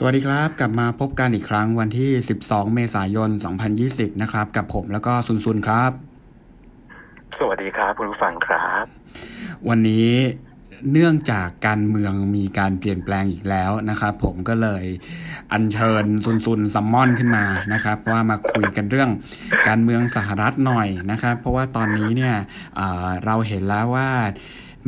[0.00, 2.10] สวัสดีครับ กลับมาพบกันอีกครั้งวันที่
[2.42, 3.30] 12 เมษายน
[3.76, 5.90] 2020 นะครับ กับผมแล้วก็ซุนซุนครับ
[7.38, 8.84] สวัสดีครับ คุณผู้ฟังครับ
[9.68, 10.10] วันนี้
[10.92, 14.84] เนื่องจากการเมืองมีการเปลี่ยนแปลงอีกแล้วนะครับ ผมก็เลย
[15.52, 19.10] อัญเชิญซุนซุนซัมมอนขึ้นมานะครับว่ามาคุยกันเรื่อง
[19.68, 22.34] การเมืองสหรัฐหน่อยนะครับ เพราะว่าตอนนี้เนี่ย
[22.76, 24.10] เเราเห็นแล้วว่า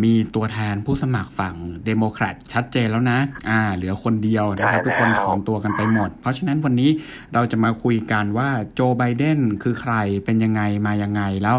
[0.03, 1.55] มีตัวแทนผู้สมัครฝั่ง
[1.85, 3.18] เดโมแครตชัดเจนแล้วนะ
[3.49, 6.91] อ่า เหลือคนเดียวนะครับทุกคนของตัวกันไปหมด เพราะฉะนั้นวันนี้
[7.35, 9.94] เราจะมาคุยกันว่าโจไบเดนคือใคร
[10.25, 11.57] เป็นยังไงมายังไงแล้ว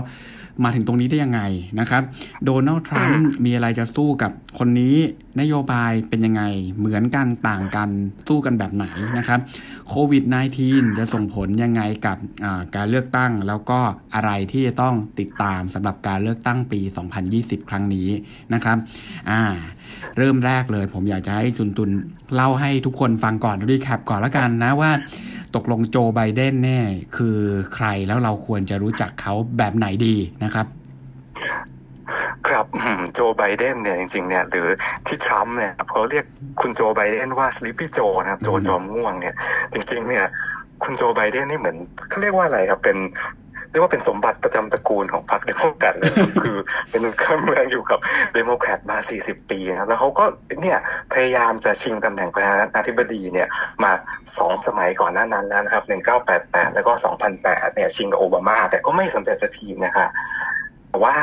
[0.63, 1.41] มาถึงตรงนี้ได้ยังไง
[1.79, 2.03] นะครับ
[2.43, 4.95] โดนัลด์ทรัมป์มีอะไรจะสู้กับคนนี้
[5.41, 6.43] นโยบายเป็นยังไง
[6.79, 7.89] เหมือนกันต่างกัน
[8.27, 8.85] สู้กันแบบไหน
[9.17, 9.39] นะครับ
[9.89, 10.23] โควิด
[10.61, 12.17] -19 จะส่งผลยังไงกับ
[12.75, 13.79] การเลือกตั้ง แล้วก็
[14.15, 16.79] อะไรที่จะต้องติดตามสำหรับการเลือกตั้งปี
[17.25, 18.07] 2020 ครั้งนี้
[18.53, 18.77] นะครับ
[19.29, 19.41] อ่า
[20.17, 21.89] เริ่มแรกเลยผมอยากจะให้คุณตุลย์
[22.35, 24.91] เล่าให้ทุกคนฟังก่อน recap ก่อนแล้วกันนะว่า
[25.55, 26.79] ตกลงโจไบเดนแน่
[27.17, 27.37] คือ
[27.75, 30.67] ใครแล้วเราควรจะรู้จักเขาแบบไหนดีนะครับ
[32.47, 32.65] ครับ
[33.13, 34.67] โจไบเดนเนี่ยจริงๆเนี่ยหรือ
[35.07, 36.25] ที่ทรัมป์เนี่ยเขาเรียก
[36.61, 39.35] คุณโจไบเดนว่า Sleepy Joe นะครับโจจอมง่วงเนี่ย
[39.73, 40.25] จริง ๆ เนี่ย
[40.83, 41.77] คุณโจไบเดนนี่เหมือน
[42.09, 42.97] เขาเรียกว่าอะไรครับเป็น
[43.71, 46.11] เรียกว่าเป็นสมบัติประจำตระกูลของพรรคเดโมแครตเลย
[46.43, 46.57] คือ
[46.91, 47.99] เป็นการเมืองอยู่กับ
[48.33, 50.25] เดโมแครตมา 40 ปีนะแล้วเขาก็
[50.61, 50.77] เนี่ย
[51.13, 53.47] พยายามจะชิงตำแหน่งประธานาธิบดีเนี่ย
[53.83, 53.91] มา
[54.37, 55.83] สองสมัยก่อนหน้านั้นแล้วนะครับ
[56.29, 56.91] 1988 แล้วก็
[57.33, 60.07] 2008 เนี่ยชิงกับโอบามา แต่ก็ไม่สำเร็จสักทีนะคะ
[60.89, 61.15] แต่ว่า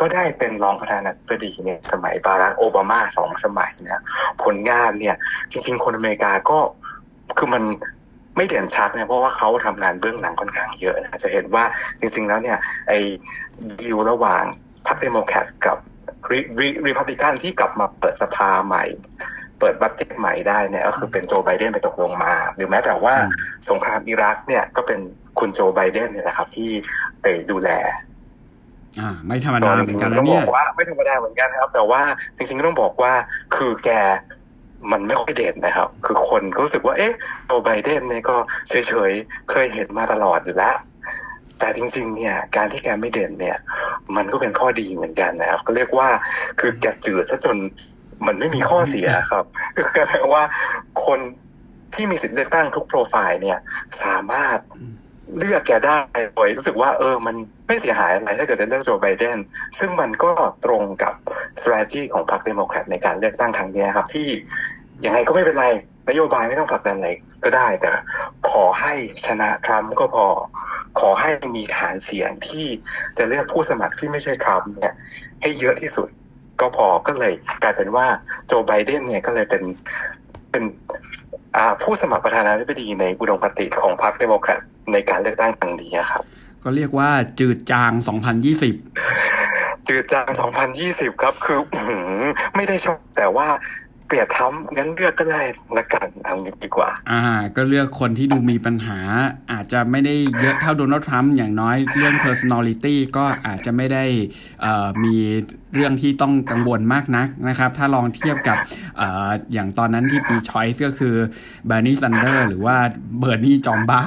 [0.00, 4.00] ก็ได้เป็นรองประธานาธิบดีเนี่ยสมัยบารักโอบามาสองสมัยเนี่ย
[4.42, 5.16] ผลงานเนี่ย
[5.50, 6.58] จริงๆ คนอเมริกาก็
[7.38, 7.62] คือมัน
[8.36, 11.64] ไม่เด่นชัดเนี่ยเพราะว่าเขาทำงานเบื้องหลังค่อนข้างเยอะนะจะเห็นว่า
[12.00, 12.98] จริงๆแล้วเนี่ยไอ้
[13.80, 14.44] ดีลระหว่าง
[14.86, 15.78] พรรคเดโมแครตกับ
[16.86, 18.84] รีพับลิกันที่กลับมาเปิดสภาใหม่
[19.60, 23.14] เปิด budget ใหม่ได้เนี่ยก็คือเป็นโจไบเดนไปตกลงมา หรือแม้แต่ว่า
[23.70, 25.00] สงครามอิรักเนี่ยก็เป็น
[25.38, 26.70] คุณโจไบเดนเนี่ยแหละครับที่
[27.22, 27.70] ไปดูแล
[29.00, 32.02] อ่าไม่ธรรมดาเหมือนกันนะเนี่ยว่าไม่ธรรมดาเหมือนกันครับ แต่ว่า
[32.36, 33.12] จริงๆก็ต้องบอกว่า
[33.56, 33.90] คือแก
[34.92, 37.12] มันไม่ค่อยเด่นนะครับ คือคนรู้สึกว่าเอ๊ะ
[37.46, 38.36] โจไบเดนเนี่ยก็
[38.68, 38.74] เฉ
[39.10, 40.76] ยๆ เคยเห็นมาตลอดอยู่แล้ว
[41.58, 43.56] แต่จริงๆ เนี่ยการที่แกไม่เด่นเนี่ย
[44.16, 46.08] มันก็เป็นข้อดีเหมือนกันนะครับ ก็เรียกว่า
[46.60, 47.56] คือแกจืดซะจน
[48.26, 50.42] มันไม่มีข้อเสียครับคือแปลว่า
[51.06, 51.20] คน
[51.94, 53.58] ที่มีสิทธิ์เลือกตั้งทุกโปรไฟล์เนี่ย
[54.02, 54.58] สามารถ
[55.38, 55.98] เลือกแกได้
[56.34, 57.36] โดยรู้สึกว่าเออมัน
[57.66, 59.38] ไม่เสียหายอะไรถ้าเกิดจะเลือกโจไบเดน
[59.78, 60.30] ซึ่งมันก็
[60.64, 61.14] ตรงกับ
[61.60, 64.28] strategy ของพรรคเดโมแครตในการเลือกตั้งครั้งนี้ครับ ที่
[65.04, 65.66] ยังไงก็ไม่เป็นไร
[66.08, 67.10] นโยบายไม่ต้องผลักดันอะไร
[67.44, 67.90] ก็ได้ แต่
[68.50, 68.94] ขอให้
[69.26, 70.26] ชนะทรัมป์ก็พอ
[71.00, 72.66] ขอให้มีฐานเสียงที่
[73.18, 74.92] จะเลือกผู้สมัครที่ไม่ใช่ทรัมป์เนี่ย
[75.42, 76.08] ให้เยอะที่สุด
[76.60, 78.06] ก็พอก็เลยกลายเป็นว่า
[78.46, 79.62] โจไบเดนเนี่ยก็เลยเป็น
[80.50, 80.64] เป็น
[81.82, 84.60] ผู้สมัครประธานาธิบดีในอุดมคติของพรรคเดโมแครต
[84.92, 86.24] ในการเลือกตั้งครั้งนี้ครับ
[86.62, 87.92] ก็เรียกว่าจืดจาง
[89.10, 90.28] 2020 จืดจาง
[90.76, 91.60] 2020 ครับ คือ
[92.54, 93.48] ไม่ได้ชอบแต่ว่า
[94.06, 95.42] เปรียบทำงั้นเลือกก็ได้
[95.76, 97.22] ละกันเอางี้ดีกว่า อ่า
[97.56, 98.98] ก็เลือกคนที่ดูมีปัญหา
[99.52, 104.04] อาจจะไม่ได้เยอะเท่าโดนัลด์ทรัมป์อย่างน้อยเรื่อง personality ก็อาจจะไม่ได้
[105.04, 105.16] มี
[105.74, 108.58] เรื่องที่ต้องกังวลมากนักนะครับ ถ้าลองเทียบกับ
[109.00, 109.02] อ
[109.52, 111.14] อย่างตอนนั้นที่ปีชอยส์ก็คือ
[111.66, 112.76] เบอร์นี่แซนเดอร์สหรือว่า
[113.18, 114.02] เบอร์นี่จอมบ้า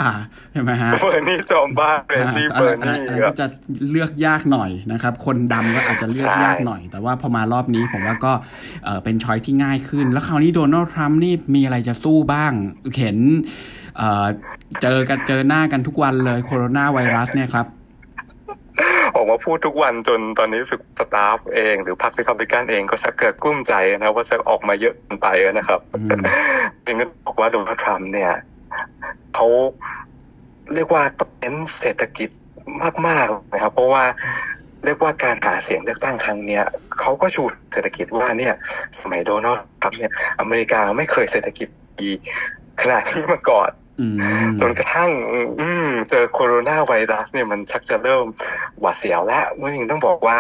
[0.53, 3.45] ใช่ไหมฮะเบอร์นี่จอมบ้า Crazy Bernie ก็จะ
[3.91, 8.33] เลือกยากหน่อยนะครับ คนดำก็อาจจะเลือกยากหน่อย แต่ว่าพอมารอบนี้ผมว่าก็
[9.03, 12.51] เป็น choice ที่ง่ายขึ้น แล้วคราวนี้โดนัลด์ทรัมป์นี่มีอะไรจะสู้บ้าง
[12.97, 13.17] เห็น
[14.81, 17.67] เจอกันเจอหน้ากันทุกวันเลยโคโรนาไวรัสเนี่ยครับ
[19.15, 25.79] ออกมาพูดทุกวันจนตอนนี้สึก staff เอง หรือพรรครีพับลิกันเองก็ชักเกิดกลุ้มใจนะว่าจะออกมาเยอะไปนะครับ
[26.85, 28.31] จริงก็บอกว่าโดนัลด์ทรัมป์เนี่ย
[29.35, 29.47] เขา
[30.73, 32.29] เรียกว่าต้องเน้นเศรษฐกิจ
[33.07, 34.03] มากๆนะครับ เพราะว่า
[34.85, 36.63] เรียกว่าการหาเสียงเลือกตั้งครั้งเนี้ย
[36.99, 38.53] เขาก็ชูเศรษฐกิจว่าเนี่ย
[39.01, 41.67] สมัยโดนัลด์ทรัมป์เนี่ยอเมริกาไม่เคยเศรษฐกิจ
[42.01, 42.11] ดี
[42.81, 43.69] ขนาดนี้มาก่อน
[44.59, 45.09] จนกระทั่ง
[45.59, 45.69] อื
[46.09, 48.25] เจอโคโรนาไวรัสเนี่ยมันชักจะเริ่ม
[48.79, 50.37] หวาดเสียวแล้วเมื่อกี้ต้องบอกว่า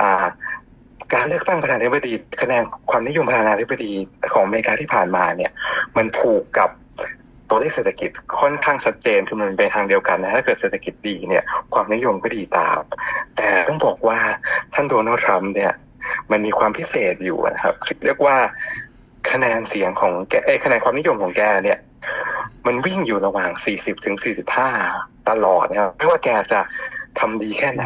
[0.00, 0.24] อ่า
[1.12, 2.12] การเลือกตั้งประธานาธิบดี
[2.42, 3.92] คะแนนความนิยมประธานาธิบดี
[4.32, 5.50] ของอเมริกาที่ผ่านมาเนี่ย
[5.96, 6.70] มันผูกกับ
[7.48, 8.10] ตัวเลขเศรษฐกิจ
[8.40, 11.44] ค่อนข้างชัดเจนคือมันเป็นทางเดียวกันนะถ้าเกิดเศรษฐกิจดีเนี่ย
[11.74, 12.80] ความนิยมก็ดีตาม
[13.36, 14.18] แต่ต้องบอกว่า
[14.74, 15.72] ท่านโดนัลด์ทรัมป์เนี่ย
[16.30, 18.36] มันมีความพิเศษอยู่นะครับ เรียกว่า
[19.30, 20.34] คะแนนเสียงของแก
[20.64, 21.78] คะแนนความนิยมของแกเนี่ย
[22.66, 24.16] มันวิ่งอยู่ระหว่าง 40ถึง
[24.72, 26.60] 45 ตลอดนะครับ ไม่ว่าแกจะ
[27.20, 27.84] ทำดีแค่ไหน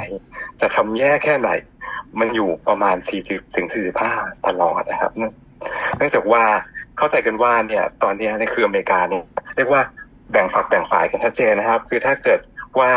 [0.60, 1.50] จะทำแย่แค่ไหน
[2.20, 2.96] มันอยู่ประมาณ
[3.26, 3.66] 40ถึง
[4.06, 6.42] 45 ตลอดนะครับเนื่องจากว่า
[6.96, 9.24] เข้าใจกันว่าเนี่ย ตอนนี้ในคืออเมริกาเนี่ย
[9.56, 9.82] เรียกว่า
[10.30, 12.40] แบ่งฝักแบ่งฝ่ายกันชัดเจนนะครับ คือถ้าเกิด
[12.78, 12.90] ว่า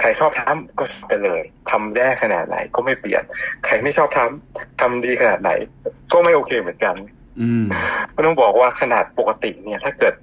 [0.00, 3.22] ใครชอบทำก็ไปเลยทำแย่ขนาดไหนก็ไม่เปลี่ยน
[3.66, 5.50] ใครไม่ชอบทำทำดีขนาดไหน
[6.12, 6.96] ก็ไม่โอเคเหมือนกัน
[7.40, 7.64] อืม
[8.14, 10.14] ก็ต้องบอกว่าขนาดปกติเนี่ย ถ้าเกิด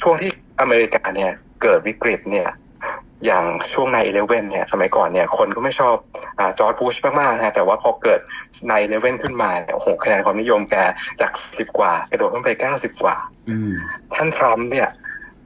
[0.00, 0.30] ช่วงที่
[0.60, 1.32] อเมริกาเนี่ย
[1.62, 2.48] เกิดวิกฤตเนี่ย
[3.26, 5.96] อย่างช่วง nine eleven เนี่ยสมัยก่อนเนี่ยคนก็ไม่ชอบ
[6.38, 8.20] อ่าจอร์จบุชมากๆนะแต่ว่าพอเกิด
[8.68, 10.74] nine eleven ขึ้นมาเนี่ยโอ้โหคะแนนความนิยมแก
[11.20, 13.16] จากสิบกว่ากระโดดขึ้นไปเก้าสิบกว่า
[13.48, 13.70] อืม
[14.14, 14.88] ท่านทรัมป์เนี่ย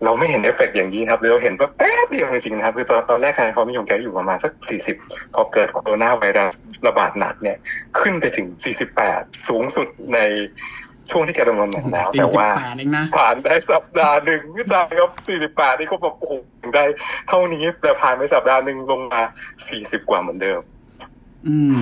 [0.04, 4.96] เราไม่เห็นเอฟเฟกต์อย่างนี้นะครับเราเห็นว่าแป๊บเดียวจริงๆนะครับคือตอนตอนแรกคะแนนความนิยมแกอยู่ประมาณสักสี่สิบ
[5.34, 6.54] พอเกิดโคโรนาไวรัส
[6.86, 7.56] ระบาดหนักเนี่ย
[8.00, 10.18] ขึ้นไปถึงสี่สิบแปดสูงสุดใน
[11.10, 16.32] ช่วงที่แกดำรงตำแหน่งแล้วสี่แต่สิบว่าแปดเองนะผ่านได้สัปดาห์หนึ่งพี่จายครับสี่สิบแปดนี่เขาแบบโอ้โห
[16.62, 16.84] ถึงได้
[17.28, 19.22] เท่านี้แต่ผ่านไปสัปดาห์หนึ่งลงมา
[19.69, 20.60] สี่สิบกว่าเหมือนเดิม
[21.49, 21.72] อืม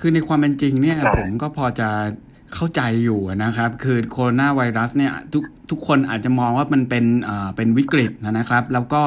[0.00, 1.88] คือในความเป็นจริงเนี่ยใช่ผมก็พอจะ
[2.54, 9.02] เข้าใจอยู่นะครับ คือโคโรนาไวรัสเนี่ยทุกทุกคนอาจจะมองว่ามันเป็นเอ่อเป็นวิกฤตนะครับ แล้วก็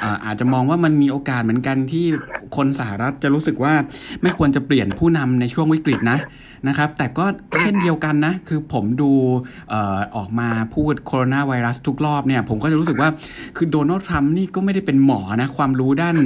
[0.00, 2.06] เอ่ออาจจะมองว่ามันมีโอกาสเหมือนกันที่
[2.56, 3.74] คนสหรัฐจะรู้สึกว่า
[4.22, 6.18] ไม่ควรจะเปลี่ยนผู้นำในช่วงวิกฤตนะ
[6.68, 7.24] นะครับ แต่ก็
[7.60, 9.10] เช่นเดียวกันนะ คือผมดู
[10.16, 13.08] ออกมาพูดโคโรนาไวรัสทุกรอบเนี่ย ผมก็จะรู้สึกว่า
[13.56, 16.16] คือโดนัลด์ทรัมป์นี่ก็ไม่ได้เป็นหมอนะ ความรู้ด้าน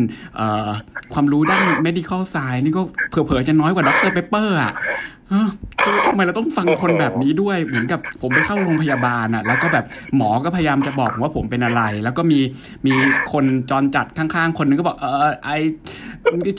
[1.13, 4.73] ความรู้ด้าน medical science นี่ก็เผลอๆจะน้อยกว่าดรเปเปอร์อะ
[5.31, 5.49] เออ
[5.83, 9.85] คือทำไมเราต้องฟังคนแบบนี้ด้วยเหมือนกับผมไปเข้าโรงพยาบาลอะแล้วก็แบบ
[10.17, 12.41] หมอก็พยายามจะบอกว่าผมเป็นอะไร แล้วก็มี
[12.87, 12.93] มี
[13.33, 15.51] คนจรจัดข้างๆ คนนึงก็บอกเออไอ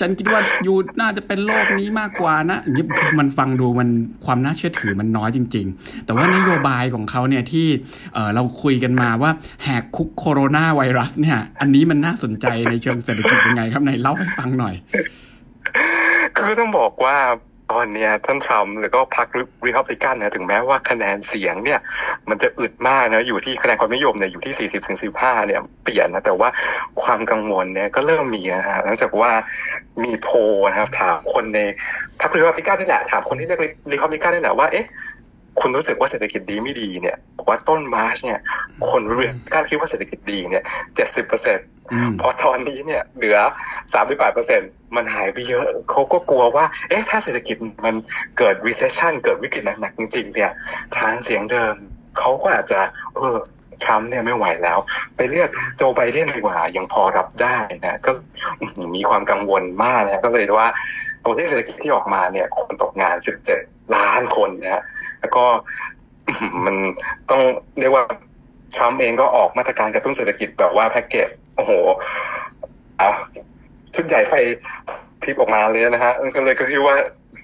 [0.01, 2.85] ฉันคิดว่ายูน่าจะเป็นโลกนี้มากกว่านะอย่างนี้
[3.19, 3.89] มันฟังดูมัน
[4.25, 7.67] ความน่าเชื่อถือมันน้อยจริง ๆ แต่ว่านโยบายของเขาเนี่ยที่
[8.13, 9.31] เเราคุยกันมาว่า
[9.63, 14.75] แหกคุกโคโรนาไวรัสเนี่ย อันนี้มันน่าสนใจในเชิงเศรษฐกิจยังไงครับในเล่าให้ฟังหน่อย
[16.37, 17.17] คือต้องบอกว่า
[17.71, 19.27] ตอนเนี้ยท่านทรัมป์หรือก็พรรค
[19.65, 21.79] รีพับลิกันนะถึงแม้ว่าคะแนนเสียงเนี่ย
[22.29, 26.49] มันจะอึดมากนะอยู่ที่คะแนนความนิยมเนี่ยอยู่ที่ 40ถึง15เนี่ยเปลี่ยนนะแต่ว่า
[27.01, 29.31] ความกังวลเนี่ยก็เริ่มมีนะฮะหลังจากว่า
[30.03, 30.35] มีโพล
[30.69, 31.59] นะครับถามคนใน
[32.19, 33.61] พรรครีพับลิกันนี่แหละถามคนที่เลือก
[33.91, 34.85] รีพับลิกันนี่แหละว่าเอ๊ะ
[35.59, 38.39] คุณรู้สึกว่าเศรษฐกิจดีไม่ดีเนี่ยบอกว่าต้น March เนี่ย
[38.89, 40.63] คนรีพับลิกันคิดว่าเศรษฐกิจดีเนี่ย
[40.97, 41.65] 70เปอร์เซ็นต์
[42.21, 43.37] พอตอนนี้เนี่ยเหลือ
[43.85, 44.61] 38เปอร์เซ็นต์
[44.95, 47.55] มันหายไปเยอะเขาก็กลัวว่า เอ๊ะ ถ้าเศรษฐกิจ
[47.85, 47.95] มัน
[48.37, 50.51] เกิด recession เกิดวิกฤตหนักๆจริง ๆ เนี่ย
[50.97, 51.73] ฐานเสียงเดิม
[52.19, 52.79] เขาก็อาจจะ
[53.17, 53.37] เออ
[53.83, 54.77] ทรัมป์เนี่ยไม่ไหวแล้ว
[55.17, 58.11] ไปเลือกโจไบเดนดีกว่ายังพอรับได้นะก็
[58.95, 60.69] มีความกังวลมากนะก็เลยว่า
[61.23, 63.15] ตัวที่เศรษฐกิจที่ออกมาเนี่ย คนตกงาน
[63.55, 64.83] 17 ล้านคนนะฮะ
[65.19, 65.45] แล้วก็
[66.65, 66.75] มัน
[67.29, 67.41] ต้อง
[67.79, 68.03] เรียกว่า
[68.75, 71.73] ทรัมป์เองก็ออกมาตรการกระตุ้นเศรษฐกิจแบบว่าแพ็กเกจ โอ้โห
[72.97, 73.09] เอา
[73.95, 74.33] ชุดใหญ่ไฟ
[75.21, 76.95] พริบออกมาเลยนะฮะก็เลยก็คิดว่า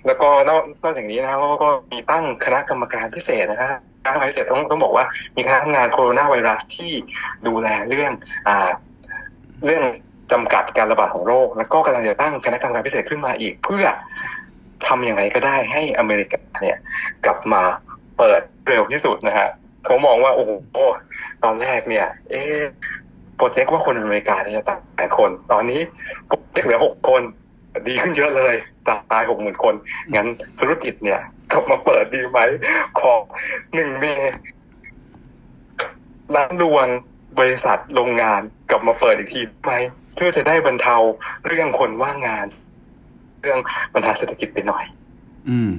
[0.08, 6.92] แล้วก็นอกนอกจากนี้นะฮะก็ก็มีตั้งคณะกรรมการพิเศษนะฮะคณะกรรมการพิเศษต้องต้องบอกว่า มีคณะทำงานโคโรนาไวรัสที่
[7.48, 8.12] ดูแลเรื่อง
[8.48, 8.70] อ่า
[9.66, 9.84] เรื่อง
[10.32, 13.86] จำกัดการระบาดของโรค แล้วก็กำลังจะตั้งคณะกรรมการพิเศษขึ้นมาอีก เพื่อ
[14.88, 16.78] ทำอย่างไรก็ได้ให้อเมริกาเนี่ย
[17.26, 17.64] กลับมา
[18.18, 19.48] เปิดเร็วที่สุดนะฮะ
[19.86, 20.52] เขามองว่า โอ้โห
[21.44, 22.62] ตอนแรกเนี่ย เอ๊ะ
[23.38, 25.82] โปรเจกต์ว่าคนอเมริกาเนี่ยจะตายแปดคน ตอนนี้
[26.28, 27.22] โปรเจกต์เหลือหกคน
[27.88, 28.56] ดีขึ้นเยอะเลย
[29.12, 29.74] ตายหกหมื่นคน
[30.16, 30.28] งั้น
[30.60, 31.20] ธุรกิจเนี่ย
[31.52, 32.40] กลับมาเปิดดีไหม
[33.00, 33.14] ขอ
[33.76, 34.34] หนึ่งเมษ
[36.36, 36.88] ร้านรวง
[37.40, 39.74] บริษัทโรงงานกลับมาเปิดอีกทีไหม
[40.16, 40.98] เพื่อจะได้บรรเทา
[41.48, 42.48] เรื่องคนว่างงาน
[43.42, 43.60] เรื่อง
[43.94, 44.86] ปัญหาเศรษฐกิจไปหน่อย
[45.50, 45.70] อืม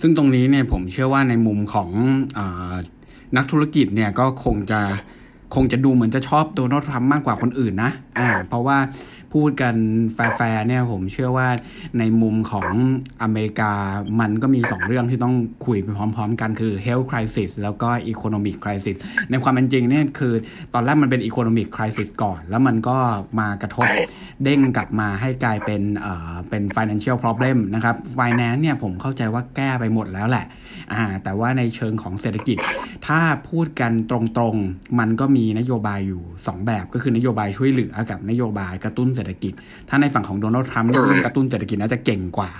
[0.00, 1.90] ซึ่งตรงนี้เนี่ยผมเชื่อว่าในมุมของ
[2.38, 2.40] อ
[3.36, 4.80] นักธุรกิจเนี่ยก็คงจะ
[5.54, 8.78] คงจะดูเหมือนจะชอบโดนัลด์ทรัมป์มากกว่าคนอื่นนะอ่าเพราะว่า
[9.34, 9.74] พูดกัน
[10.14, 11.48] แฟร์เนี่ยผมเชื่อว่า
[11.98, 12.68] ในมุมของ
[13.22, 13.72] อเมริกา
[14.20, 15.34] มันก็มีสองเรื่องที่ต้อง
[15.66, 18.96] คุยไปพร้อมๆ กันคือ health crisis แล้วก็ economic crisis
[19.30, 20.34] ในความเป็นจริงเนี่ยคือ
[20.74, 22.96] ตอนแรกมันเป็น economic crisis ก่อน แล้วมันก็
[23.38, 23.88] มากระทบ
[24.44, 30.46] เด้งกลับมาให้กลายเป็นเอ่อเป็น financial problem นะครับ finance เนี่ยผมเข้าใจว่าแก้ไปหมดแล้วแหละ
[30.92, 32.58] อ่าแต่ว่าในเชิงของเศรษฐกิจ
[33.06, 39.52] ถ้าพูดกันตรงๆ มันก็มีนโยบายอยู่ 2 แบบก็คือนโยบายช่วยเหลือกับนโยบายกระตุ้นเศรษฐกิจ
[39.88, 42.50] ถ้าในฝั่งของโดนัลด์ทรัมป์เนี่ยเรื่องกระตุ้นเศรษฐกิจน่าจะเก่งกว่า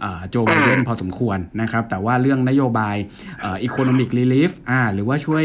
[0.00, 2.96] เอ่อโจไบเดนพอสมควรนะครับ แต่ว่าเรื่องนโยบาย
[3.40, 5.44] เอ่อ economic relief อ่าหรือว่าช่วย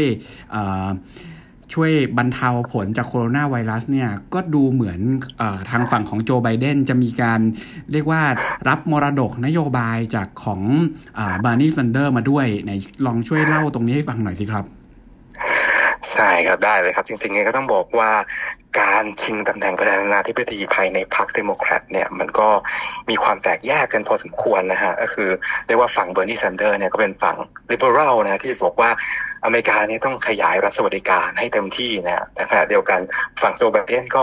[0.50, 0.88] เอ่อ
[1.74, 5.00] ช่วยบรรเทาผลจากโคโรนาไวรัสเนี่ยก็ดูเหมือน
[5.38, 7.40] เออทางฝั่งของโจไบเดนจะมีการ
[7.92, 8.22] เรียกว่า
[8.68, 10.62] รับมรดกนโยบายจากของ
[11.44, 12.70] เบอร์นีแซนเดอร์สมาด้วยไหน
[13.06, 14.77] ลองช่วยเล่าตรงนี้ให้ฟังหน่อยสิครับ
[16.20, 18.10] ใช่ครับได้เลยครับ จริงๆเนี่ยก็ต้องบอกว่า
[18.80, 22.48] การชิงตำแหน่งประธานาธิบดีภายในพรรคเดโมแครตเนี่ยมันก็
[23.10, 25.30] มีความแตกแยกกันพอสมควรนะฮะก็คือ
[25.66, 27.36] เรียกว่าฝั่งเบอร์นีแซนเดอร์สเนี่ยก็เป็นฝั่ง
[27.70, 28.90] liberal นะที่บอกว่า
[29.44, 33.00] อเมริกาเนี่ยต้องขยายรัฐสวัสดิการให้เต็มที่นะแต่ขณะเดียวกัน
[33.42, 34.22] ฝั่งโจไบเดนก็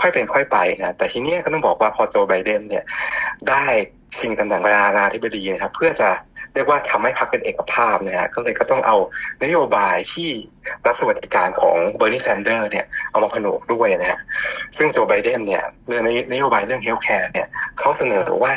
[0.00, 2.84] ค่อยเป็นค่อยไปนะแต่ทีนี้ก็ต้องบอกว่าพอโจไบเดนเนี่ย
[3.48, 3.64] ได้
[4.18, 6.08] ชิงตำแหน่งประธานาธิบดีนะครับ เพื่อจะ
[6.54, 8.96] เรียกว่าทำให้พรรคเป็นเอกภาพนี่ยก็เลยก็ต้องเอา
[9.44, 10.30] นโยบายที่
[10.86, 14.18] รัฐสวัสดิการของเบอร์นีแซนเดอร์สเนี่ยเอามาผนวกด้วยนะฮะ
[14.76, 16.02] ซึ่งโจไบเดนเนี่ยเรื่อง
[16.32, 17.46] นโยบายเรื่อง healthcare เนี่ย
[17.78, 18.54] เขาเสนอว่า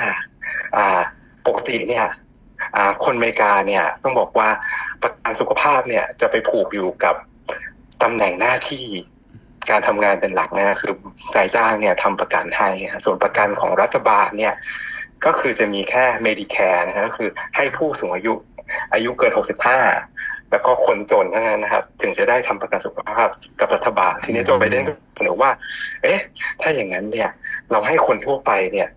[0.78, 1.02] อ่า
[1.48, 2.06] ปกติเนี่ย
[3.04, 4.50] คนอเมริกาเนี่ยต้องบอกว่า
[5.02, 7.16] ประกันสุขภาพเนี่ยจะไปผูกอยู่กับ
[8.04, 8.86] ตำแหน่งหน้าที่
[9.70, 10.94] การทำงานเป็นหลักนะคือ
[11.36, 12.70] นายจ้างเนี่ยทำประกันให้
[13.06, 14.54] ส่วนประกันของรัฐบาลเนี่ย
[15.26, 18.34] ก็คือจะมีแค่เมดิแคร์นะก็คือให้ผู้สูงอายุ
[18.94, 19.32] อายุเกิน
[19.92, 24.84] 65 แล้วก็คนจนเท่านั้นนะครับ ถึงจะได้ทำประกันสุขภาพกับรัฐบาล ทีนี้โจไบเดน
[25.16, 25.52] เสนอว่า
[26.04, 26.20] เอ๊ะ
[26.62, 27.30] ถ้าอย่างนั้นเนี่ย
[27.72, 28.88] เราให้คนทั่วไปเนี่ย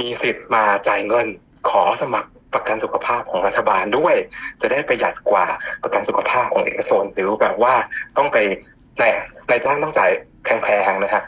[0.00, 1.26] มีสิทธิ์มาจ่ายเงิน
[1.70, 4.14] ขอสมัครประกันสุขภาพของรัฐบาลด้วย
[4.60, 5.46] จะได้ประหยัดกว่า
[5.82, 7.74] ประกันสุขภาพของเอกชน หรือแบบว่า
[8.16, 8.38] ต้องไป
[9.00, 9.12] นาย
[9.50, 10.10] นายจ้างต้องจ่าย
[10.44, 11.22] แพงๆนะครับ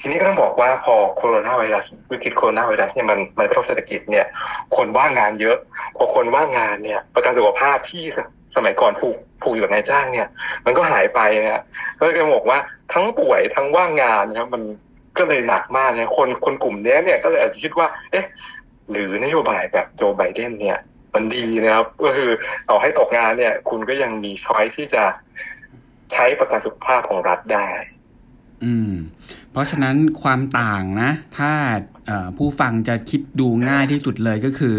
[0.00, 4.24] ทีนี้ก็ต้องบอกว่าพอโคโรนาไวรัสวิกฤตโคโรนาไวรัสเนี่ยมันมันกระทบเศรษฐกิจเนี่ย
[4.76, 5.56] คนว่างงานเยอะ
[5.96, 8.04] พอคนว่างงานเนี่ย ประกันสุขภาพที่
[8.56, 10.26] สมัยก่อนผูกผูกอยู่นายจ้างเนี่ย
[10.64, 11.62] มันก็หายไปนะ
[11.98, 12.58] ก็เลยบอกว่า
[12.92, 14.62] ทั้งป่วยทั้งว่างงานนะครับมัน
[15.18, 18.24] ก็เลยหนักมากเนี่ยคนคนกลุ่มนี้เนี่ยก็เลยอาจจะคิดว่า เอ๊ะ
[18.90, 20.78] หรือนโยบายแบบโจไบเดนเนี่ย
[21.14, 22.30] มันดีนะครับ ก็คือ
[22.68, 25.02] ต่อให้ตกงานเนี่ย คุณก็ยังมีช้อยที่จะ
[26.12, 27.66] ใช้ประกันสุขภาพของรัฐได้
[28.64, 28.92] อืม
[29.52, 31.52] เพราะฉะนั้นความต่างนะ ถ้า
[32.36, 34.76] ผู้ฟังจะคิดดูง่ายที่สุดเลยก็คือ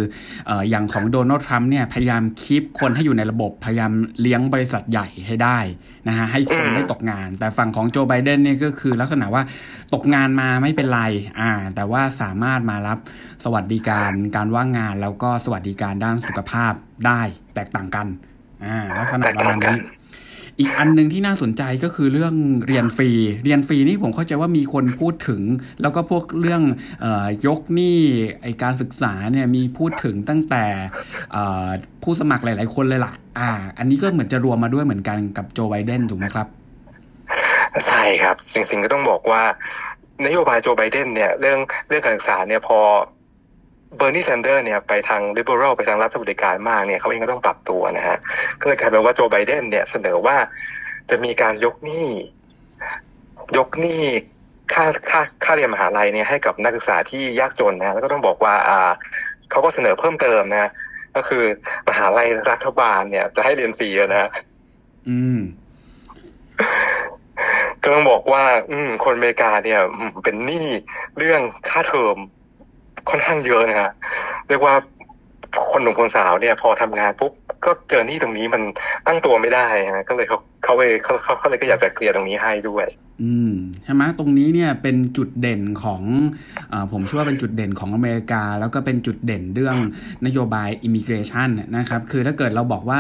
[0.50, 3.92] ออย่างของโดนัลด์ทรัมป์เนี่ยพยายามคีบคนให้อยู่ในระบบพยายาม
[4.22, 5.60] เลี้ยงบริษัทใหญ่ให้ได้
[6.08, 9.44] นะฮะให้คนไม่ตกงาน แต่ฝั่งของโจไบเดนเนี่ยก็คือลักษณะว่า
[9.94, 11.02] ตกงานมาไม่เป็นไร
[11.40, 13.00] อ่า แต่ว่าสามารถมารับ
[13.44, 16.74] สวัสดิการการว่างงาน แล้วก็สวัสดิการด้านสุขภาพ
[17.06, 17.22] ได้
[17.56, 18.08] แตกต่างกัน
[18.66, 19.76] อ่าลักษณะประมาณนี้
[20.60, 22.34] อีกอันหนึ่งที่น่าสนใจก็คือเรื่อง
[22.68, 23.10] เรียนฟรี
[23.46, 25.42] เรียนฟรีนี่ผมเข้าใจว่ามีคนพูดถึง
[25.82, 26.62] แล้วก็พวกเรื่อง
[27.04, 27.06] อ
[27.46, 27.98] ยกหนี้
[28.42, 30.66] ไอการศึกษาเนี่ยมีพูดถึงตั้งแต่
[32.04, 36.48] ผู้สมัครหลาย ๆ คนเลยล่ะ อ่า อันนี้ก็เหมือนจะรวมมาด้วยเหมือนกันกับโจไบเดนถูกไหมครับ
[37.88, 39.44] ใช่ครับ จริงๆก็ต้องบอกว่า
[40.26, 42.80] นโยบายโจไบเดนเนี่ยเรื่องเรื่องการศึกษาเนี่ยพอ
[43.98, 48.18] เบอร์นีแซนเดอร์เนี่ยไปทางลิเบอรัลไปทางรัฐบริการมากเนี่ยเขาเองก็ต้องปรับตัวนะฮะ
[48.62, 50.38] ก็เลยกลายเป็นว่าโจไบเดนเนี่ยเสนอว่า
[51.10, 52.08] จะมีการยกหนี้
[53.58, 54.04] ยกหนี้
[54.74, 58.92] ค่าค่าค่าเรียนมหาลัยเนี่ยให้กับนักศึกษาที่ยากจนนะแล้วก็ต้องบอกว่าอ่า
[59.52, 60.72] เขาก็เสนอเพิ่มเติมนะ
[61.16, 61.44] ก็คือ
[61.90, 64.30] มหาลัยรัฐบาลเนี่ยจะให้เรียนฟรีนะ
[65.10, 65.40] อืม
[67.84, 69.80] ก็ต้องบอกว่า อืม คนอเมริกาเนี่ย
[70.24, 70.68] เป็นหนี้
[71.18, 72.18] เรื่องค่าเทอม
[73.10, 73.92] ค่อนข้างเยอะนะฮะ
[74.48, 74.74] เรียกว่า
[75.72, 77.32] คนหนุ่มคนสาวเนี่ย พอทำงานปุ๊บ
[77.66, 78.62] ก็เจอนี่ตรงนี้มัน
[79.08, 82.88] ตั้งตัวไม่ได้ฮะก็เลยเขาเขาเลยเขาเขาเลยก็อยากจะเคลียร์ตรงนี้ให้ด้วย
[83.22, 83.54] อืม
[83.84, 86.02] ใช่ไหมตรงนี้เนี่ยเป็นจุดเด่นของ
[86.74, 89.76] อผมเชื่อว่าเป็นจุดเด่นของอเมริกา แล้วก็เป็นจุดเด่นเรื่อง
[90.26, 93.00] นโยบาย immigration นะครับคือถ้าเกิดเราบอกว่า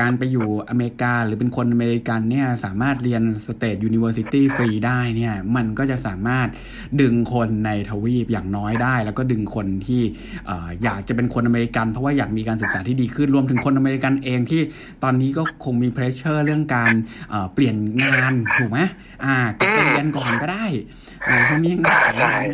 [0.00, 6.48] การไปอยู่อเมริกา หรือเป็นคนอเมริกันเนี่ยสามารถเรียน state university ฟรีได้เนี่ยมันก็จะสามารถ
[7.00, 10.02] ดึงคนในทวีปอย่างน้อยได้ แล้วก็ดึงคนที่
[10.82, 14.60] อยากจะเป็นคนอเมริกัน เพราะว่าอยากมีการศึกษาที่ดีขึ้นรวมถึงคนอเมริกันเองที่
[15.02, 16.92] ตอนนี้ก็คงมี pressure เรื่องการ
[17.54, 18.80] เปลี่ยนงานถูกไหม
[19.24, 20.64] อ่ากลับไปเรียนก่อนก็ได้
[21.28, 21.84] อ่าช่วงนี้ยังไ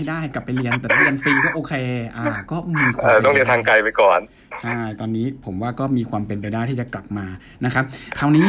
[0.00, 1.72] ม่ได้กลับไปเรียนแต่เรียนฟรีก็โอเค
[2.16, 2.82] อ่า ก็มี
[3.24, 4.20] ต้องเรียนทางไกลไปก่อน
[4.62, 7.26] ใช่ตอนนี้ผมว่าก็มีความเป็นไปได้ที่จะกลับมา
[7.64, 7.84] นะครับ
[8.18, 8.48] คราวนี้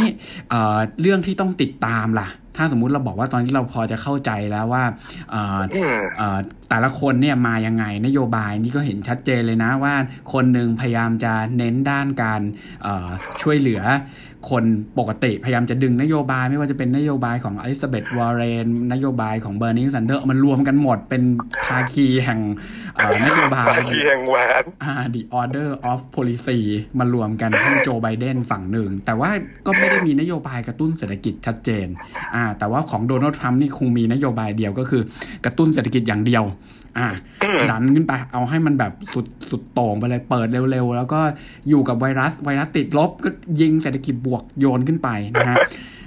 [1.02, 4.84] เรื่องที่ต้องติดตามล่ะ ถ้าสมมุติเราบอกว่าตอนนี้เราพอจะเข้าใจแล้วว่า
[6.70, 9.94] แต่ละคนเนี่ยมายังไงนโยบายนี่ก็เห็นชัดเจนเลยนะว่า
[10.34, 12.42] คนหนึ่งพยายามจะเน้นด้านการ
[13.42, 13.82] ช่วยเหลือ
[14.50, 14.64] คน
[15.00, 21.24] ปกติพยายามจะดึงนโยบายไม่ว่าจะเป็นนโยบายของอลิซาเบธวอร์เรนนโยบายของเบอร์นีแซนเดอร์สมันรวมกันหมดเป็น
[21.68, 22.40] ภาคีแห่ง
[23.26, 24.64] นโยบายภาคีแห่งแหวน
[25.14, 26.60] The Order of Policy
[27.00, 29.30] มารวมกันให้โจไบเดนฝั่งหนึ่ง แต่ว่า
[29.66, 31.88] ก็ไม่ได้มีนโยบายกระตุ้นเศรษฐกิจชัดเจน
[32.36, 35.02] อ่าแต่ว่าของโดนัลด์ทรัมป์นี่คงมีนโยบายเดียวก็คือ
[35.46, 36.44] กระตุ้นเศรษฐกิจอย่างเดียว
[37.00, 37.10] อ่า
[37.72, 41.20] ดันขึ้นไป เอาให้มันแบบสุดสุดโต่งไปเลยเปิดเร็วๆ แล้วก็
[41.70, 43.30] อยู่กับไวรัสไวรัสติดลบก็
[43.62, 45.58] ยิงเศรษฐกิจบวกโยนขึ้นไปนะฮะ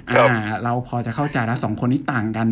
[0.09, 0.27] อ่า
[0.63, 2.47] เราพอจะเข้าใจแล้วสองคนนี้ต่างกัน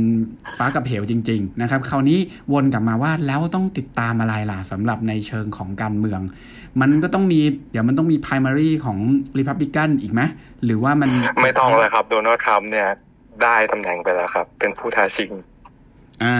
[0.58, 2.19] ฟ้ากับเหวจริง ๆ นะครับ คราวนี้
[2.53, 6.22] วนกลับมาว่าแล้วต้องติดตามอะไรล่ะสำหรับในเชิงของการเมือง
[6.81, 7.39] มันก็ต้องมี
[7.72, 8.98] เดี๋ยวมันต้องมี primary ของ
[9.38, 10.22] Republican อีกไหม
[10.65, 11.10] หรือว่ามัน
[11.43, 12.88] ไม่ต้องเลยครับโดนัลด์ทรัมป์เนี่ย
[13.43, 15.31] ได้ตำแหน่งไปแล้วครับ เป็นผู้ท้าชิง
[16.23, 16.38] อ่า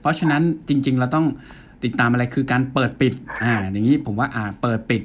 [0.00, 1.26] เพราะฉะนั้นจริง ๆ เราต้อง
[1.84, 3.12] ติดตามอะไรคือการเปิดปิด
[3.44, 5.02] อ่า อย่างนี้ผมว่าอ่าเปิดปิด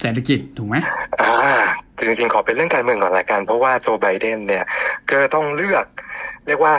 [0.00, 0.76] เศรษฐกิจถูกไหม
[1.22, 1.32] อ่า
[1.98, 4.64] จริง ๆ ขอเป็นเรื่องการเมืองก่อนละกัน เพราะว่าโจไบเดนเนี่ย
[5.10, 5.86] ก็ต้องเลือก
[6.46, 6.74] เรียกว่า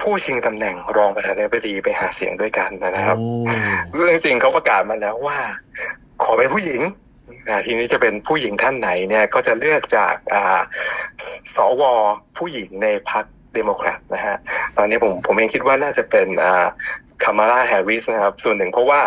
[0.00, 3.16] ผู้ชิงตำแหน่งรองประธานาธิบดีไปหาเสียงด้วยกันนะครับ
[3.94, 5.38] เรื่องจริงเขาประกาศมาแล้วว่า
[6.24, 6.82] ขอเป็นผู้หญิง
[7.66, 10.14] ทีนี้จะเป็นผู้หญิงท่านไหนเนี่ยก็จะเลือกจาก
[11.56, 11.82] สว
[12.36, 13.24] ผู้หญิงในพรรค
[13.58, 14.36] เดโมแครตนะฮะ
[14.76, 16.28] ตอนนี้ผมผมเองคิดว่าน่าจะเป็น
[17.24, 19.00] คามาลาแฮร์ริสนะครับ ส่วนหนึ่งเพราะว่า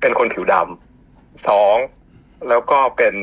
[0.00, 1.76] เป็นคนผิวดำสอง
[2.48, 3.14] แล้วก็เป็น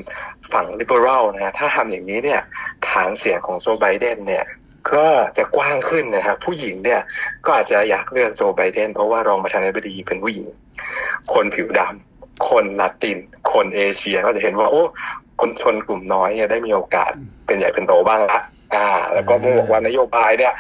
[0.51, 2.41] ฝั่ง liberal นะฮะถ้าทำอย่างนี้เนี่ย
[2.87, 4.45] ฐานเสียงของโจไบเดนเนี่ย
[4.93, 5.07] ก็
[5.37, 7.01] จะกว้างขึ้นนะครับ ผู้หญิงเนี่ย
[7.45, 10.47] ก็อาจจะอยากเลือกโจไบเดนเพราะว่ารองประธานาธิบดีเป็นผู้หญิง
[11.33, 13.17] คนผิวดำคนลาติน
[13.53, 14.83] คนเอเชียก็จะเห็นว่าโอ้
[15.41, 17.11] คนชนกลุ่มน้อยได้มีโอกาส
[17.45, 18.39] เป็นใหญ่เป็นโตบ้างละ
[18.75, 20.53] อ่า แล้วก็บอกว่านโยบายเนี่ย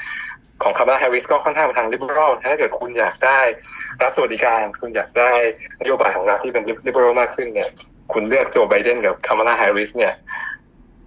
[0.63, 3.39] ของคามาลาแฮร์ริสก็ค่อนข้างไปทาง liberal ถ้าเกิดคุณอยากได้
[4.03, 5.31] รัฐสวัสดิการ คุณอยากได้
[5.81, 7.69] นโยบายของรัฐที่เป็น liberal มากขึ้นเนี่ย
[8.13, 10.13] คุณเลือกโจไบเดนกับคามาลาแฮร์ริสเนี่ย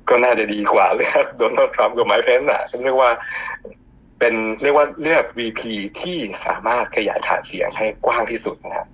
[0.09, 3.11] ก็น่าจะดีกว่าเลือกโดนัลด์ทรัมป์กับไมค์เพนซ์อะเรียกว่า
[4.19, 5.61] เป็นเรียกว่าเลือก VP
[6.01, 8.87] ที่สามารถขยายฐานเสียงให้กว้างที่สุดนะครับ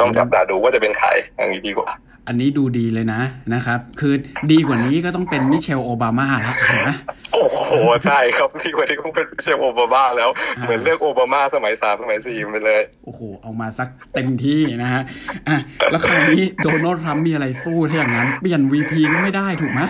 [0.00, 1.90] ต้องจับตาดูว่าจะเป็นใครอย่างนี้ดีกว่า
[2.26, 3.20] อันนี้ดูดีเลยนะ
[3.54, 4.14] นะครับ คือ
[4.52, 6.54] ดีกว่านี้ก็ต้องเป็นมิเชลโอบามาแล้ว
[6.88, 6.96] นะ
[7.32, 7.68] โอ้โห
[8.04, 15.02] ใช่ครับดีกว่านี้ก็เป็นมิเชลโอบามาแล้ว เหมือนเลือกโอบามาสมัยสามสมัยสี่ไปเลย โอ้โห เอามาสักเต็มที่นะฮะ
[15.48, 15.58] อะ
[15.90, 19.80] แล้วคราวนี้โดนัลด์ทรัมป์มีอะไรสู้ถ้าอย่างนั้น เปลี่ยนวีพีไม่ได้ถูกไหม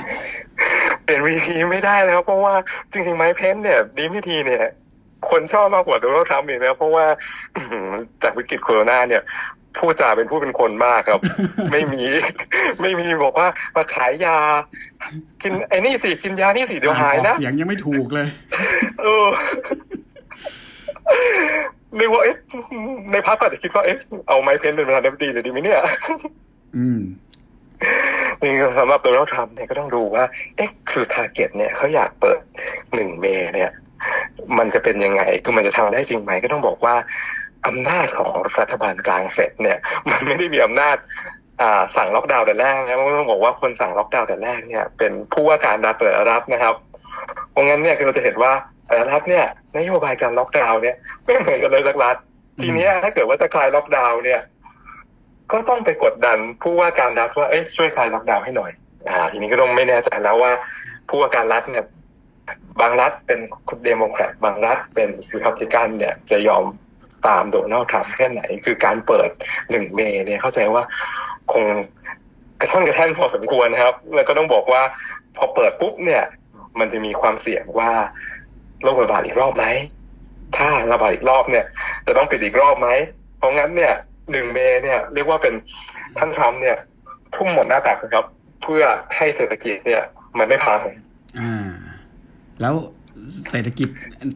[1.04, 2.54] เปลี่ยนวีพีไม่ได้แล้วเพราะว่า
[2.92, 4.64] จริงๆไมค์เพนเนี่ย ดีไม่ทีเนี่ย
[5.30, 7.04] คนชอบมากกว่าโดนัลด์ทรัมป์อีกนะเพราะว่า
[8.22, 9.22] จากวิกฤตโควิดเนี่ย
[9.78, 11.20] ผู้จ่าเป็นผู้เป็นคนมากครับ
[11.72, 12.04] ไม่มี
[12.80, 14.36] ไม่มีบอกว่ามาขายยา
[15.42, 18.26] กินไอ้นี่สิกินยานี่สิเดี๋ยวหายนะเสียงยังไม่ถูกเลย
[19.02, 19.26] เออ
[21.96, 22.36] เรียกว่าเอ๊ะ
[23.12, 25.80] ในพรรคก็จะคิดว่าเอ๊ะเอาไมค์เพนซ์เป็นประธานาธิบดีเลยดีไหมเนี่ย
[26.76, 27.00] อืม
[28.42, 30.24] นี่สำหรับโดนัลด์ทรัมป์เนี่ยก็ต้องดูว่า
[30.56, 32.40] เอ๊ะคือ target เนี่ยเขาอยากเปิด
[32.94, 33.70] หนึ่ง May เนี่ย
[34.58, 36.94] มันจะเป็นยังไงคือมันจะทำได้จริงไหมก็ต้องบอกว่า
[37.66, 40.96] อำนาจของรัฐบาลกลาง Fed เนี่ย มันไม่ได้มีอำนาจ
[41.96, 46.74] สั่งล็อกดาวน์แต่แรกนะต้องบอกว่าคนสั่งล็อกดาวน์แต่แรกเนี่ย เป็นผู้ว่าการรัฐแต่ละรัฐนะครับ
[47.50, 48.52] เพราะงั้นเนี่ยคือเราจะเห็นว่า
[48.88, 49.44] แต่ละรัฐเนี่ย
[49.78, 52.16] นโยบายการล็อกดาวน์เนี่ยไม่เหมือนกันเลยสักรัฐ
[52.62, 54.40] ทีนี้ถ้าเกิดว่าจะคลายล็อกดาวน์เนี่ย
[55.52, 58.70] ก็ต้องไปกดดันผู้ว่าการรัฐว่าเอ้ยช่วยคลายล็อกดาวน์ให้หน่อย
[59.08, 60.52] อ่า ทีนี้ก็ต้องไม่แน่ใจแล้วว่า
[61.08, 61.84] ผู้ว่าการรัฐเนี่ย
[62.80, 63.40] บางรัฐเป็น
[63.84, 66.64] เดโมแครตบางรัฐเป็นริพับลิกันเนี่ยจะยอม
[67.26, 69.30] ตามโดนัลด์ทรัมป์แค่ไหน คือการเปิด
[69.70, 70.82] หนึ่ง May เนี่ยเข้าใจว่า
[71.52, 71.64] คง
[72.60, 74.82] กระท่อนกระแท่นพอสมควรนะครับ แล้วก็ต้องบอกว่า
[75.36, 76.22] พอเปิดปุ๊บเนี่ย
[76.78, 77.90] มันจะมีความเสี่ยงว่า
[78.82, 79.66] โรคระบาดอีกรอบไหม
[80.56, 81.64] ถ้าระบาดอีกรอบเนี่ย
[82.06, 82.88] จะต้องปิดอีกรอบไหม
[83.38, 83.92] เพราะงั้นเนี่ย
[84.32, 85.54] หนึ่งเมย์เนี่ยเรียกว่าเป็น
[86.18, 86.76] ท่านทรัมป์เนี่ย
[87.34, 88.24] ทุ่มหมดหน้าตักครับ
[88.62, 88.82] เพื่อ
[89.16, 90.02] ให้เศรษฐกิจเนี่ย
[90.38, 90.80] มันไม่พัง
[91.38, 91.68] อ่า
[92.60, 92.74] แล้ว
[93.50, 93.88] เศรษฐกิจ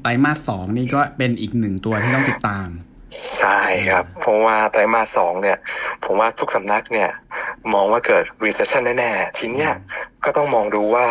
[0.03, 2.69] ไตรมาสสองนี่ก็เป็นอีกหนึ่งตัวที่ต้องติดตาม
[3.39, 5.59] ใช่ครับ เพราะว่าไตรมาสสองเนี่ย
[6.05, 7.11] ผมว่าทุกสำนักเนี่ย
[7.73, 9.73] มองว่าเกิด recession แน่ๆ ทีเนี้ย
[10.25, 11.07] ก็ต้องมองดูว่า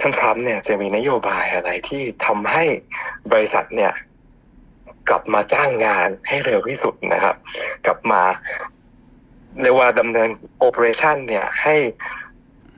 [0.00, 2.64] ท่านทรัมป์เนี่ยจะมีนโยบายอะไรที่ทำให้
[3.32, 3.92] บริษัทเนี่ย
[5.08, 7.36] กลับมาจ้างงานให้เร็วที่สุดนะครับ
[7.86, 8.22] กลับมา
[9.62, 11.76] เรียกว่าดำเนินโอเปอเรชันเนี่ยให้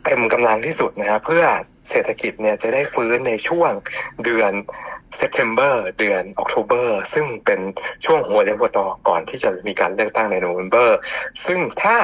[0.05, 1.45] เต็มกำลังที่สุดนะครับเพื่อ
[1.91, 3.71] เศรษฐกิจเนี่ยจะได้ฟื้นในช่วง
[4.25, 4.53] เดือน
[5.17, 7.61] September เดือน October ซึ่งเป็น
[8.05, 10.99] ช่วงหัวเรียกว่าต่อก่อนที่จะมีการเลือกตั้งใน November
[11.47, 11.97] ซึ่งถ้า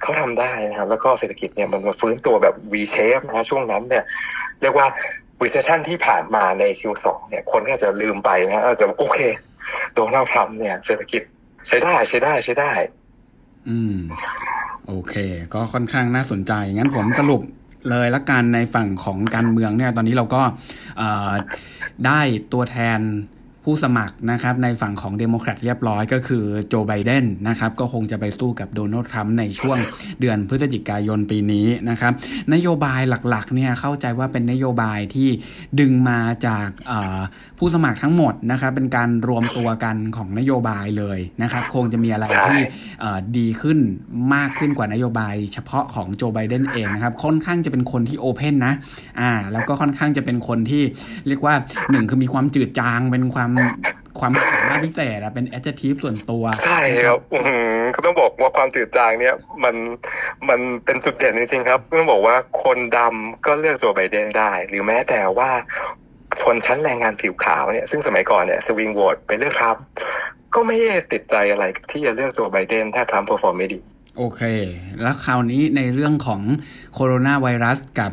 [0.00, 4.04] เขาทำได้นะครับแล้วก็เศรษฐกิจเนี่ยมันมาฟื้นตัวแบบ V shape นะช่วงนั้นเนี่ย
[4.60, 4.86] เรียกว่า
[5.42, 9.20] recession ที่ผ่านมาใน Q2 เนี่ยคนก็จะลืมไปนะอาจจะโอเค
[9.94, 11.22] โดนัลด์ทรัมป์เนี่ยเศรษฐกิจ
[11.66, 12.72] ใช้ได้ใช้ได้ใช้ได้
[13.68, 13.96] อืม
[14.86, 15.14] โอเค
[15.54, 17.42] ก็ค่อนข้างน่าสนใจ งั้นผมสรุป
[17.90, 20.42] เลยละกันในฝั่งของการเมืองเนี่ยตอนนี้เราก็
[22.06, 22.20] ได้
[22.52, 23.00] ตัวแทน
[23.64, 29.78] ผู้สมัครนะครับในฝั่งของเดโมแครตเรียบร้อยก็คือโจไบเดนนะครับก็คงจะไปสู้กับโดนัลด์ทรัมป์ในช่วง
[30.20, 32.12] เดือนพฤศจิกายนปีนี้นะครับ
[32.54, 35.28] นโยบายหลักๆเนี่ยเข้าใจว่าเป็นนโยบายที่
[35.80, 36.68] ดึงมาจาก
[37.58, 42.60] ผู้สมัครทั้งหมดนะครับเป็นการรวมตัวกันของนโยบายเลยนะครับคงจะมีอะไรที่
[43.38, 43.78] ดีขึ้น
[44.34, 48.74] มากขึ้นกว่านโยบาย เฉพาะของโจไบเดนเองนะครับค่อนข้างจะเป็นคนที่โอเพนนะ
[49.20, 50.82] อ่าแล้วก็ค่อนข้างจะเป็นคนที่
[51.26, 51.54] เรียกว่า
[51.90, 53.51] หนึ่งคือมีความจืดจางเป็นความ
[54.20, 57.38] ความสามารถพิเศษอะเป็น adjective ส่วนตัว ใช่ครับอื
[57.94, 59.34] ก็ต้องบอกว่าความจืดจางเนี่ย
[59.64, 59.74] มัน
[60.48, 65.50] มันเป็นจุดเด่นจริงๆครับต้องบอกว่าคนดำก็เลือกโจไบเดนได้ หรือแม้แต่ว่า
[66.40, 69.84] ชนชั้นแรงงานผิวขาวเนี่ย ซึ่งสมัยก่อนเนี่ยสวิงโหวตไปเลือกทรัมป์
[70.54, 73.80] ก็ไม่ได้ติดใจอะไรที่จะเลือกโจไบเดนถ้าทรัมป์ perform ไม่ดี
[74.18, 74.42] โอเค
[75.02, 76.40] แล้วคราวนี้ในเรื่องของ
[76.94, 78.12] โคโรนาไวรัสกับ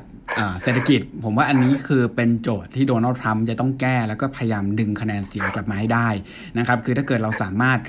[0.61, 6.09] เศรษฐกิจผมว่าอันนี้คือเป็นโจทย์ที่โดนัลด์ทรัมป์จะต้องแก้แล้วก็พยายามดึงคะแนนเสียงกลับมาให้ได้
[6.57, 7.79] นะครับ คือถ้าเกิดเราสามารถ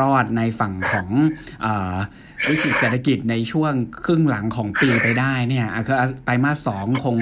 [0.00, 1.08] รอดในฝั่งของ
[2.48, 3.72] วิกฤตเศรษฐกิจในช่วง
[4.04, 7.16] ครึ่งหลังของปีไปได้เนี่ยคือไตรมาสสองคง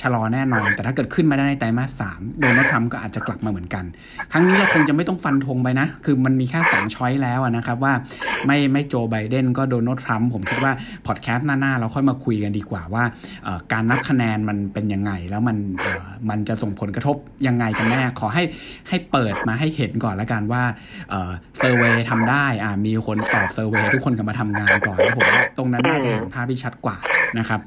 [0.00, 3.84] ชะลอแน่นอน แต่ถ้าเกิดขึ้นมาได้ในไตรมาสสามโดนัลด์ทรัมป์ก็อาจจะกลับมาเหมือนกัน
[4.32, 7.94] ครั้งนี้เราคงจะไม่ต้องฟันธงไปนะ คือมันมีแค่สอง choice แล้วนะครับว่า
[8.46, 10.72] ไม่ไม่โจไบเดนก็โดนัลด์ทรัมป์ผมคิดว่า
[11.06, 13.04] พอดแคสต์หน้าๆ เราค่อยมาคุยกันดีกว่าว่า
[13.72, 15.56] การนับคะแนนมันเป็นยังไง แล้วมัน
[16.30, 18.42] มันจะส่งผลกระทบยังไงกันแน่ขอให้
[18.88, 20.62] ให้เปิดมาให้เห็นก่อนแล้วกันว่า
[21.58, 22.46] survey ทำได้
[22.86, 25.26] มีคนตอบ survey ทุกคนกลับมาทำงานก่อนแล้วผม
[25.58, 26.96] ตรงนั้นน่าจะเห็นภาพที่ชัดกว่า
[27.38, 27.60] นะครับ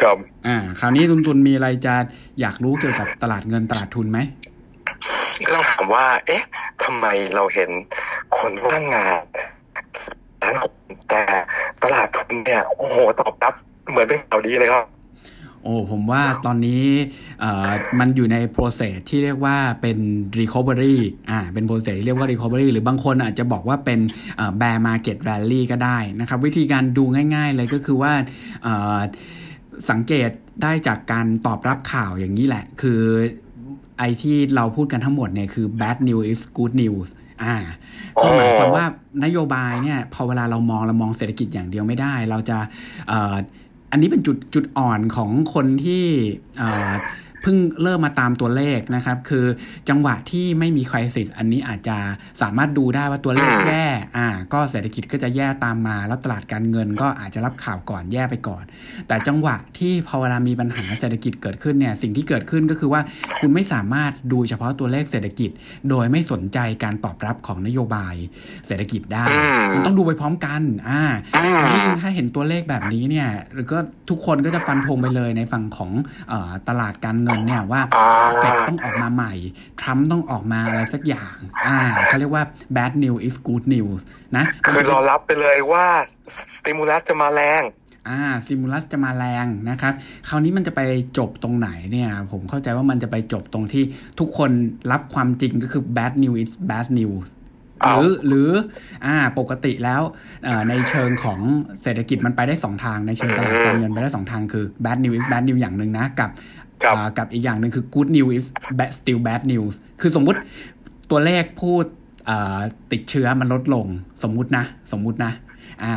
[0.00, 0.16] ครับ
[0.46, 1.94] อ่า คราวนี้ตุนตุนมีอะไรจะ
[2.40, 4.18] อยากรู้เกี่ยวกับตลาดเงินตลาดทุนไหม
[5.46, 6.42] ก็ต้องถามว่า เอ๊ะ
[6.84, 7.70] ทำไมเราเห็น
[8.38, 9.22] คนว่างงาน
[10.42, 10.56] นั้น
[11.10, 11.22] แต่
[11.82, 13.54] ตลาดทุนเนี่ย โอ้โห ตอบรับ
[13.90, 14.84] เหมือนเป็นข่าวดีเลยครับ
[15.64, 16.84] โอ้ผมว่าตอนนี้
[17.98, 19.98] มันอยู่ใน process ที่เรียกว่าเป็น
[20.40, 20.96] recovery
[21.30, 24.00] อ่าเป็น process ที่เรียกว่า recovery หรือบางคนอาจจะบอกว่าเป็น
[24.60, 28.12] bear market rally ก็ได้นะครับ วิธีการดูง่าย ๆ เลยก็คือว่า
[29.90, 30.30] สังเกต
[30.62, 33.00] ได้จากการตอบรับข่าวอย่างนี้แหละ คือ
[33.98, 37.08] ไอที่เราพูดกันทั้งหมดเนี่ยคือ bad news is good news
[37.42, 37.56] อ่า
[38.22, 38.86] ก็หมายความว่า
[39.24, 42.58] นโยบายเนี่ยพอเวลาเรามองเรามองเศรษฐกิจอย่างเดียวไม่ได้ เราจะ
[43.90, 46.04] อันนี้เป็นจุดจุดอ่อนของคนที่
[47.42, 49.46] เพิ่งเริ่มมาตามตัวเลขนะครับ คือ
[49.88, 51.96] จังหวะที่ไม่มีคริสิสอันนี้อาจจะ
[52.42, 58.64] สามารถดูได้ว่าตัวเลขแย่อ่า ก็เศรษฐกิจก็จะแย่ตามมา แล้วตลาดการเงินก็อาจจะรับข่าวก่อนแย่ไปก่อน
[59.08, 63.00] แต่จังหวะที่พอเวลามีปัญหาเศรษฐกิจเกิดขึ้นเนี่ยสิ่งที่เกิดขึ้นก็คือว่า
[63.40, 65.50] คุณไม่สามารถดูเฉพาะตัวเลขเศรษฐกิจ
[65.90, 68.14] โดยไม่สนใจการตอบรับของนโยบาย
[68.66, 69.24] เศรษฐกิจได้
[69.86, 71.02] ต้องดูไปพร้อมกันอ่า
[72.00, 73.78] ถ้าเห็นตัวเลขแบบนี้เนี่ยหรือก็
[74.10, 75.90] ทุกคนก็จะฟันธงไปเลยในฝั่งของ
[76.68, 77.80] ตลาดการเงินนเนี่ยว่า
[78.38, 79.32] เฟดต้องออกมาใหม่
[79.80, 82.44] ทรัมป์ต้องออกมาอะไรสักอย่าง อ่าเขาเรียกว่า
[82.76, 84.00] bad news is good news
[84.36, 85.86] นะ คือรอรับไปเลยว่า
[86.56, 87.62] สติมูลัสจะมาแรง
[88.08, 89.92] อ่าสติมูลัสจะมาแรงนะครับ
[90.28, 90.80] คราวนี้มันจะไป
[91.18, 93.84] จบตรงไหนเนี่ย ผมเข้าใจว่ามันจะไปจบตรงที่
[94.18, 94.50] ทุกคน
[94.92, 97.26] รับความจริงก็คือ bad news is bad news
[97.86, 98.50] หรือหรือ
[99.06, 100.02] อ่าปกติแล้ว
[100.68, 101.40] ในเชิงของ
[101.82, 106.30] เศรษฐกิจมันไปได้สองทางในเชิงตลาดการเงินไปได้สองทางคือ bad news is bad news อย่างหนึ่งนะ กับ
[107.18, 108.46] กับอีกอย่างหนึ่งคือ good news is
[108.78, 110.38] bad still bad news คือสมมุติ
[111.10, 111.84] ตัวเลขพูด
[112.92, 113.86] ติดเชื้อมันลดลง
[114.22, 115.32] สมมุตินะ สมมุตินะ
[115.84, 115.94] อ่า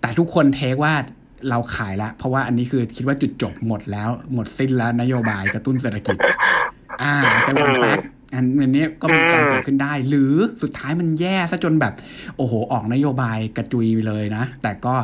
[0.00, 0.94] แต่ทุกคนเทคว่า
[1.50, 6.16] เราขายแล้วเพราะว่าอันนี้คือคิดว่าจุดจบหมดแล้ว หมดสิ้นแล้วนโยบายกระตุ้นเศรษฐกิจ
[7.02, 7.98] อ่าแต่วันแรก
[8.36, 11.94] อันนี้ก็มีการเกิดขึ้นได้ หรือสุดท้ายมันแย่ซะจนแบบ
[12.36, 14.94] โอ้โห ออกนโยบายกระจุยไปเลยนะ แต่ก็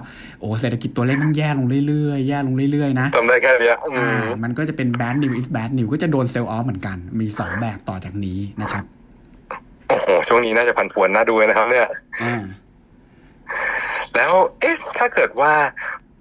[0.40, 8.85] โอ้เศรษฐกิจตัวเลขมันแย่ลงเรื่อยๆ แย่ลงเรื่อยๆ นะทำได้แค่นี้อ่ามันก็จะเป็น bad news is bad news ก็จะโดนเซลล์ออฟเหมือนกัน มีสองแบบต่อจากนี้นะครับ
[9.88, 11.88] โอ้โหช่วงนี้น่าจะผันผวนน่าดูนะครับ เนี่ย
[14.16, 15.53] แล้วเอ๊ะถ้าเกิดว่า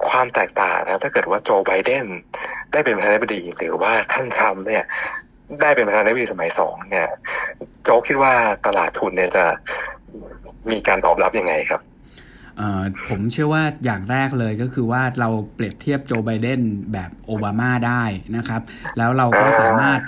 [0.09, 2.05] ความแตกต่างนะถ้าเกิดว่าโจไบเดน
[2.71, 4.83] ได้เป็นประธานาธิบดีหรือว่าท่านทรัมป์เนี่ย
[5.59, 7.09] ได้เป็นประธานาธิบดีสมัยสองเนี่ย
[7.83, 8.33] โจ๊กคิดว่า
[8.65, 9.43] ตลาดทุนเนี่ยจะ
[10.71, 11.81] มีการตอบรับยังไงครับ
[13.09, 16.61] ผมเชื่อว่าอย่างแรกเลยก็คือว่าเราเปรียบเทียบโจไบเดน
[16.93, 18.03] แบบโอบามาได้
[18.37, 18.61] นะครับ
[18.97, 19.99] แล้วเราก็สามารถ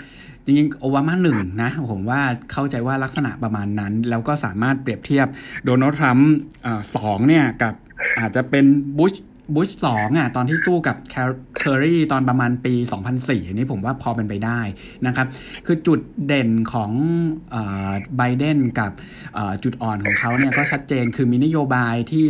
[0.45, 5.27] จริงๆโอบามาหนึ่งนะ ผมว่าเข้าใจว่าลักษณะประมาณนั้น แล้วก็สามารถเปรียบเทียบ
[5.65, 6.33] โดนัลด์ทรัมป์
[6.95, 7.73] สองเนี่ยกับ
[8.19, 8.65] อาจจะเป็น
[8.97, 9.13] บุช
[9.55, 10.97] บุชสองอะตอนที่สู้กับ
[11.57, 12.73] เคอรี่ตอนประมาณปี
[13.11, 14.59] 2004อันนี้ผมว่าพอเป็นไปได้
[15.07, 15.27] นะครับ
[15.65, 16.91] คือจุดเด่นของ
[18.17, 18.91] ไบเดนกับ
[19.63, 22.27] จุดอ่อนของเขาเนี่ยก็ชัดเจนคือมีนโยบายที่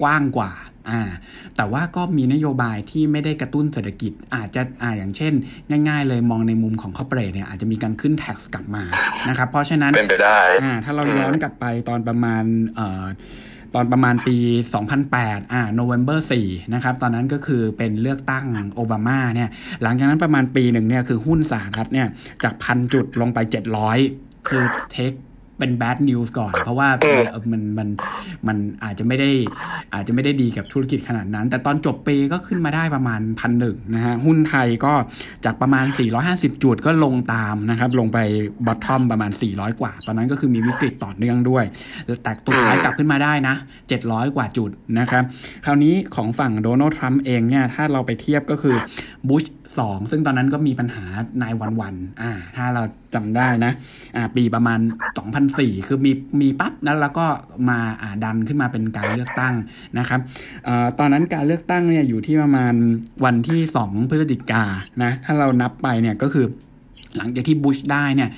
[0.00, 0.52] กว้างกว่า
[0.90, 1.02] อ่า
[1.56, 5.32] แต่ว่าก็มีนโยบายที่ไม่ได้กระตุ้นเศรษฐกิจอาจจะอ่าอย่างเช่น
[5.88, 8.84] ง่ายๆ เลยมองในมุมของ corporate เนี่ยอาจจะมีการขึ้น tax กลับมา
[9.28, 12.44] นะครับเพราะฉะนั้นเป็นไปได้อ่าถ้าเราย้อนกลับไปตอนประมาณ
[12.76, 13.04] เอ่อ
[13.74, 14.36] ตอนประมาณปี
[14.94, 19.50] 2008 อ่าโนเวม ber 4 นะครับ ตอนนั้นก็คือเป็นเลือกตั้งโอบามาเนี่ย
[19.82, 22.08] หลังจากนั้นประมาณปีหนึ่งเนี่ย คือหุ้นสหรัฐเนี่ย
[22.44, 23.38] จากพันจุดลงไป
[23.92, 25.12] 700 คือ take
[25.60, 26.88] เป็น bad news ก่อน เพราะว่า
[27.52, 27.88] มันมัน
[28.46, 29.30] มันอาจจะไม่ได้
[29.94, 34.92] อาจจะไม่ได้ดีกับธุรกิจขนาดนั้น แต่ตอนจบปีก็ขึ้นมาได้ประมาณพันหนึ่งนะฮะ หุ้นไทยก็
[35.44, 35.84] จากประมาณ
[36.24, 38.18] 450 จุดก็ลงตามนะครับ ลงไป
[38.66, 41.64] บอททอมประมาณ 400 กว่า ตอนนั้นก็คือมีวิกฤตต่อเนื่องด้วย
[42.22, 43.54] แต่ตัวท้ายกลับขึ้นมาได้นะ
[43.94, 45.24] 700 กว่าจุดนะครับ
[45.64, 48.76] คราวนี้ของฝั่งโดนัลด์ทรัมป์เองเนี่ยถ้าเราไปเทียบก็คือ
[49.28, 49.44] บุช
[49.78, 51.04] 2 ซึ่งตอนนั้นก็มีปัญหา
[51.42, 52.82] นายวันวันอ่า ถ้าเรา
[53.14, 53.72] จำได้นะ
[54.16, 54.80] อ่า ปีประมาณ
[55.34, 57.26] 2004 คือมีมีปั๊บแล้วแล้วก็
[57.68, 59.54] มาอ่าดันขึ้นมาเป็นการเลือกตั้ง
[59.98, 60.20] นะครับ
[60.64, 62.74] เอ่อตอนนั้นการเลือกตั้งเนี่ยอยู่ที่ประมาณ
[63.24, 64.64] วันที่ 2 พฤศจิกา
[65.02, 66.46] นะ ถ้าเรานับไปเนี่ยก็คือ
[67.16, 68.30] หลังจากที่บุชได้เนี่ย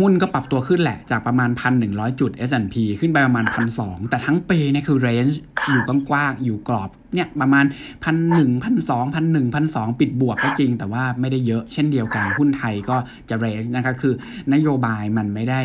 [0.00, 1.50] หุ้นก็ปรับตัวขึ้นแหละจากประมาณ
[1.84, 3.44] 1,100 จุด S&P ขึ้นไปประมาณ
[3.76, 7.64] 1,200 แต่ทั้งปีเนี่ยคือเรนจ์อยู่กว้างๆอยู่กรอบเนี่ยประมาณ
[8.04, 8.10] 1,100
[8.40, 12.96] 1,200 1,000 1,200 ปิดบวกก็จริง แต่ว่าไม่ได้เยอะเช่นเดียวกัน หุ้นไทยก็
[13.28, 14.14] จะเรนจ์นะคะคือ
[14.54, 15.60] นโยบายมันไม่ได้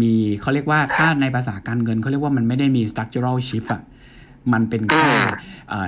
[0.00, 3.82] มีเขาเรียกว่าถ้าในภาษาการเงินเขาเรียกว่ามันไม่ได้มี structural shift อะ
[4.52, 5.08] มันเป็นแค่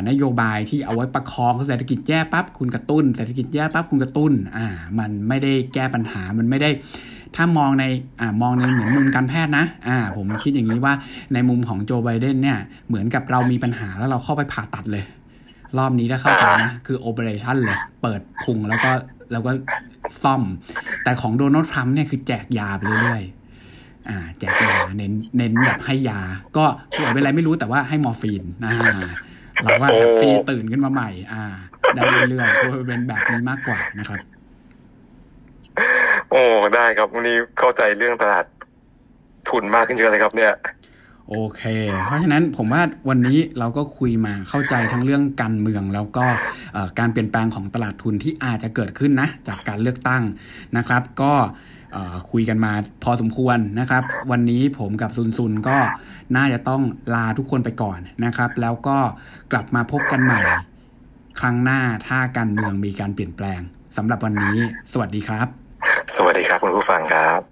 [0.09, 4.66] นโยบายที่เอาไว้ประคองเศรษฐกิจแย่ปั๊บคุณกระตุ้น เศรษฐกิจแย่ปั๊บคุณกระตุ้น อ่า
[4.99, 6.71] มันไม่ได้แก้ปัญหา มันไม่ได้
[7.37, 7.85] ถ้ามองใน
[8.21, 10.95] อ่ามองในเหมือนมุมการแพทย์นะอ่าผมคิดอย่างนี้ว่า
[11.35, 15.05] ในมุมของโจไบเดนเนี่ยเหมือนกับเรามีปัญหาแล้วเราเข้าไปผ่าตัดเลย
[15.79, 18.90] รอบนี้ถ้าเข้าไปนะคือโอเปอเรชั่นเลย เปิดพุงแล้วก็
[19.33, 19.53] แล้วก็
[20.23, 20.42] ซ่อม
[21.05, 23.23] แต่ของโดนัลด์ทรัมป์เนี่ยคือแจกยาไปเรื่อย
[24.09, 26.21] อ่า แจกยาเน้นเน้นแบบให้ยา
[26.57, 26.64] ก็
[26.97, 28.73] ป่วยเป็นอะไรไม่รู้แต่ว่าให้มอร์ฟีนอ่า
[29.62, 29.88] เราว่า
[30.21, 31.42] ฟีตื่นขึ้นมาใหม่ อ่า
[31.95, 34.21] ได้เรื่อยๆก็เป็นแบบนี้มากกว่านะครับ
[36.33, 36.45] โอ้
[36.77, 38.45] ได้ครับวันนี้เข้าใจเรื่องตลาด
[39.49, 40.53] ทุนมากขึ้นเยอะเลยครับ เนี่ย
[41.29, 41.62] โอเค
[42.05, 46.25] เพราะฉะนั้นผมว่าวันนี้เราก็คุยมาเข้าใจทั้งเรื่องการเมืองแล้วก็
[46.99, 50.23] การเปลี่ยนแปลงของตลาดทุนที่อาจจะเกิดขึ้นนะ จากการเลือกตั้ง
[50.77, 51.33] นะครับ ก็
[52.31, 52.73] คุยกันมา
[53.05, 55.77] พอสมควรนะครับ วันนี้ผมกับซุนซุนก็
[56.37, 56.83] น่าจะต้อง
[57.14, 58.99] ลาทุกคนไปก่อนนะครับ แล้วก็
[59.53, 60.40] กลับมาพบกันใหม่
[61.40, 63.61] ครั้งหน้าถ้าการเมืองมีการเปลี่ยนแปลง
[63.97, 64.57] สำหรับวันนี้
[64.92, 65.62] สวัสดีครับ
[66.16, 67.52] สวัสดีครับคุณผู้ฟังครับ